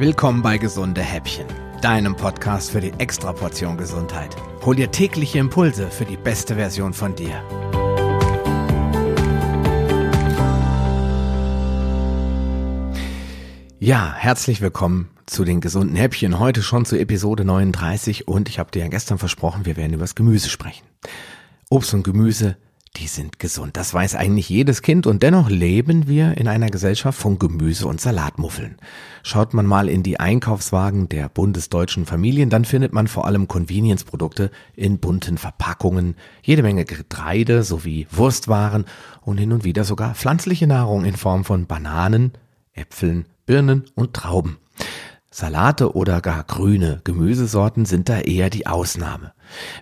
[0.00, 1.44] Willkommen bei Gesunde Häppchen,
[1.82, 4.34] deinem Podcast für die Extraportion Gesundheit.
[4.64, 7.34] Hol dir tägliche Impulse für die beste Version von dir.
[13.78, 16.38] Ja, herzlich willkommen zu den gesunden Häppchen.
[16.38, 20.04] Heute schon zu Episode 39 und ich habe dir ja gestern versprochen, wir werden über
[20.04, 20.86] das Gemüse sprechen.
[21.68, 22.56] Obst und Gemüse
[22.96, 23.76] die sind gesund.
[23.76, 28.00] Das weiß eigentlich jedes Kind und dennoch leben wir in einer Gesellschaft von Gemüse und
[28.00, 28.78] Salatmuffeln.
[29.22, 34.50] Schaut man mal in die Einkaufswagen der bundesdeutschen Familien, dann findet man vor allem Convenience-Produkte
[34.74, 38.84] in bunten Verpackungen, jede Menge Getreide sowie Wurstwaren
[39.20, 42.32] und hin und wieder sogar pflanzliche Nahrung in Form von Bananen,
[42.72, 44.58] Äpfeln, Birnen und Trauben.
[45.30, 49.32] Salate oder gar grüne Gemüsesorten sind da eher die Ausnahme.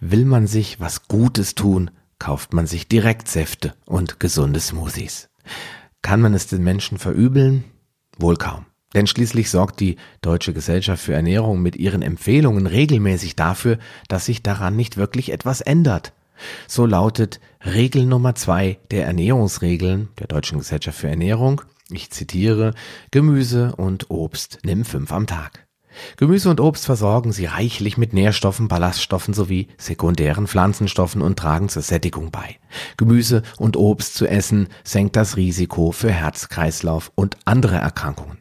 [0.00, 5.28] Will man sich was Gutes tun, kauft man sich direkt Säfte und gesunde Smoothies.
[6.02, 7.64] Kann man es den Menschen verübeln?
[8.18, 8.66] Wohl kaum.
[8.94, 14.42] Denn schließlich sorgt die Deutsche Gesellschaft für Ernährung mit ihren Empfehlungen regelmäßig dafür, dass sich
[14.42, 16.12] daran nicht wirklich etwas ändert.
[16.68, 22.74] So lautet Regel Nummer zwei der Ernährungsregeln der Deutschen Gesellschaft für Ernährung, ich zitiere,
[23.10, 25.66] Gemüse und Obst nimm fünf am Tag.
[26.16, 31.82] Gemüse und Obst versorgen sie reichlich mit Nährstoffen, Ballaststoffen sowie sekundären Pflanzenstoffen und tragen zur
[31.82, 32.56] Sättigung bei.
[32.96, 38.38] Gemüse und Obst zu essen senkt das Risiko für Herz-Kreislauf und andere Erkrankungen.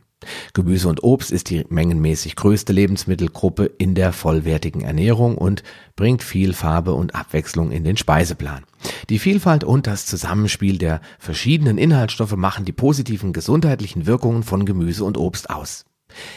[0.53, 5.63] Gemüse und Obst ist die mengenmäßig größte Lebensmittelgruppe in der vollwertigen Ernährung und
[5.95, 8.63] bringt viel Farbe und Abwechslung in den Speiseplan.
[9.09, 15.03] Die Vielfalt und das Zusammenspiel der verschiedenen Inhaltsstoffe machen die positiven gesundheitlichen Wirkungen von Gemüse
[15.03, 15.85] und Obst aus.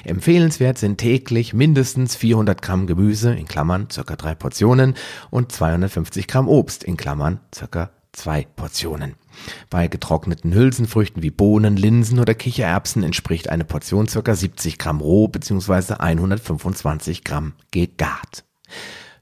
[0.05, 4.95] Empfehlenswert sind täglich mindestens 400 Gramm Gemüse in Klammern circa drei Portionen
[5.31, 9.15] und 250 Gramm Obst in Klammern circa zwei Portionen.
[9.69, 15.29] Bei getrockneten Hülsenfrüchten wie Bohnen, Linsen oder Kichererbsen entspricht eine Portion circa 70 Gramm roh
[15.29, 15.95] bzw.
[15.99, 18.45] 125 Gramm gegart.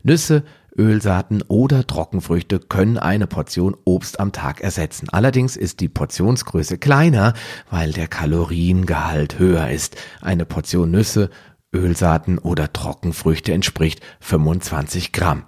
[0.02, 0.44] Nüsse,
[0.76, 5.08] Ölsaaten oder Trockenfrüchte können eine Portion Obst am Tag ersetzen.
[5.10, 7.34] Allerdings ist die Portionsgröße kleiner,
[7.70, 9.96] weil der Kaloriengehalt höher ist.
[10.20, 11.30] Eine Portion Nüsse,
[11.72, 15.44] Ölsaaten oder Trockenfrüchte entspricht 25 Gramm.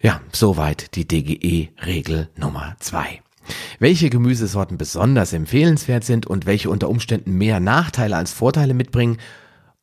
[0.00, 3.20] Ja, soweit die DGE-Regel Nummer zwei.
[3.78, 9.18] Welche Gemüsesorten besonders empfehlenswert sind und welche unter Umständen mehr Nachteile als Vorteile mitbringen,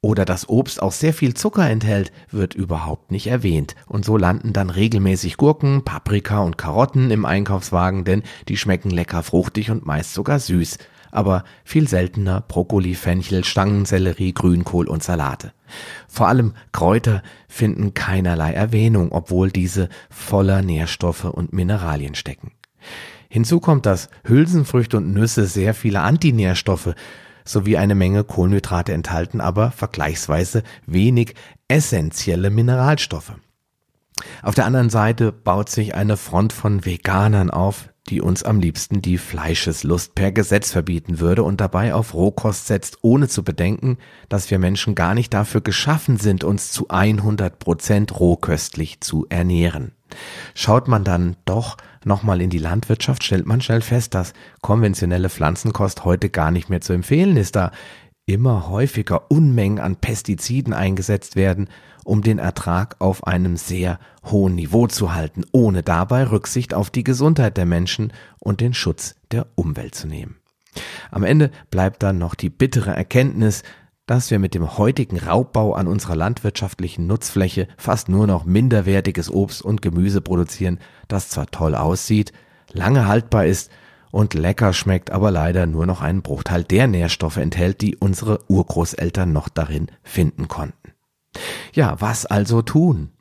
[0.06, 3.76] oder dass Obst auch sehr viel Zucker enthält, wird überhaupt nicht erwähnt.
[3.88, 9.24] Und so landen dann regelmäßig Gurken, Paprika und Karotten im Einkaufswagen, denn die schmecken lecker
[9.24, 10.78] fruchtig und meist sogar süß.
[11.10, 15.54] Aber viel seltener Brokkoli, Fenchel, Stangensellerie, Grünkohl und Salate.
[16.08, 22.52] Vor allem Kräuter finden keinerlei Erwähnung, obwohl diese voller Nährstoffe und Mineralien stecken.
[23.28, 26.94] Hinzu kommt, dass Hülsenfrüchte und Nüsse sehr viele Antinährstoffe
[27.46, 31.36] sowie eine Menge Kohlenhydrate enthalten, aber vergleichsweise wenig
[31.68, 33.34] essentielle Mineralstoffe.
[34.42, 39.02] Auf der anderen Seite baut sich eine Front von Veganern auf, die uns am liebsten
[39.02, 43.98] die Fleischeslust per Gesetz verbieten würde und dabei auf Rohkost setzt, ohne zu bedenken,
[44.30, 49.92] dass wir Menschen gar nicht dafür geschaffen sind, uns zu 100 Prozent rohköstlich zu ernähren.
[50.54, 56.06] Schaut man dann doch nochmal in die Landwirtschaft, stellt man schnell fest, dass konventionelle Pflanzenkost
[56.06, 57.72] heute gar nicht mehr zu empfehlen ist, da
[58.26, 61.70] immer häufiger Unmengen an Pestiziden eingesetzt werden,
[62.04, 67.04] um den Ertrag auf einem sehr hohen Niveau zu halten, ohne dabei Rücksicht auf die
[67.04, 70.38] Gesundheit der Menschen und den Schutz der Umwelt zu nehmen.
[71.12, 73.64] Am Ende bleibt dann noch die bittere Erkenntnis,
[74.08, 79.62] dass wir mit dem heutigen Raubbau an unserer landwirtschaftlichen Nutzfläche fast nur noch minderwertiges Obst
[79.64, 82.32] und Gemüse produzieren, das zwar toll aussieht,
[82.72, 83.72] lange haltbar ist
[84.12, 89.32] und lecker schmeckt, aber leider nur noch einen Bruchteil der Nährstoffe enthält, die unsere Urgroßeltern
[89.32, 90.94] noch darin finden konnten.
[91.74, 93.12] Ja, was also tun?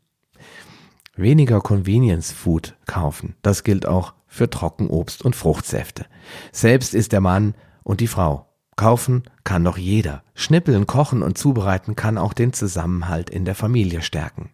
[1.16, 3.36] Weniger Convenience Food kaufen.
[3.42, 6.06] Das gilt auch für Trockenobst und Fruchtsäfte.
[6.52, 10.22] Selbst ist der Mann und die Frau Kaufen kann doch jeder.
[10.34, 14.50] Schnippeln, kochen und zubereiten kann auch den Zusammenhalt in der Familie stärken.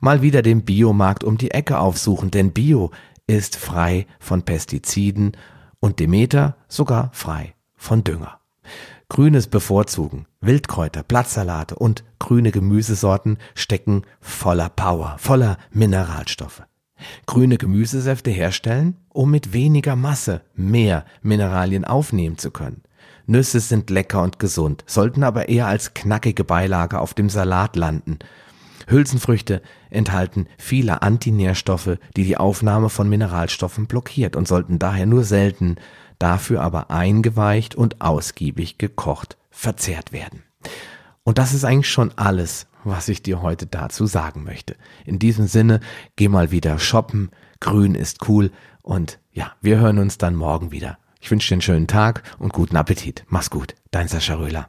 [0.00, 2.90] Mal wieder den Biomarkt um die Ecke aufsuchen, denn Bio
[3.26, 5.32] ist frei von Pestiziden
[5.80, 8.40] und Demeter sogar frei von Dünger.
[9.08, 16.62] Grünes bevorzugen, Wildkräuter, Blattsalate und grüne Gemüsesorten stecken voller Power, voller Mineralstoffe.
[17.26, 22.82] Grüne Gemüsesäfte herstellen, um mit weniger Masse mehr Mineralien aufnehmen zu können.
[23.26, 28.18] Nüsse sind lecker und gesund, sollten aber eher als knackige Beilage auf dem Salat landen.
[28.86, 35.76] Hülsenfrüchte enthalten viele Antinährstoffe, die die Aufnahme von Mineralstoffen blockiert und sollten daher nur selten,
[36.18, 40.42] dafür aber eingeweicht und ausgiebig gekocht verzehrt werden.
[41.22, 44.76] Und das ist eigentlich schon alles, was ich dir heute dazu sagen möchte.
[45.06, 45.80] In diesem Sinne,
[46.16, 48.50] geh mal wieder shoppen, grün ist cool
[48.82, 50.98] und ja, wir hören uns dann morgen wieder.
[51.20, 53.24] Ich wünsche dir einen schönen Tag und guten Appetit.
[53.28, 54.68] Mach's gut, dein Sascha Röhler.